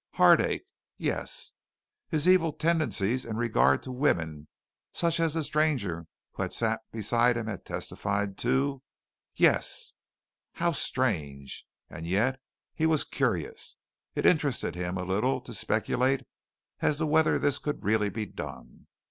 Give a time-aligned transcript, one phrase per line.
[0.13, 0.63] Heartache?
[0.97, 1.53] Yes.
[2.09, 4.47] His evil tendencies in regard to women,
[4.91, 8.81] such as the stranger who had sat beside him had testified to?
[9.35, 9.93] Yes.
[10.53, 11.67] How strange!
[11.87, 12.39] And yet
[12.73, 13.77] he was curious.
[14.15, 16.23] It interested him a little to speculate
[16.79, 18.87] as to whether this could really be done.